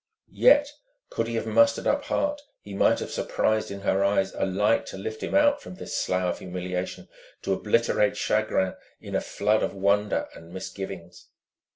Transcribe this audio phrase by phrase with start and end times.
[0.33, 0.67] Yet,
[1.11, 4.87] could he have mustered up heart, he might have surprised in her eyes a light
[4.87, 7.07] to lift him out from this slough of humiliation,
[7.43, 11.27] to obliterate chagrin in a flood of wonder and misgivings.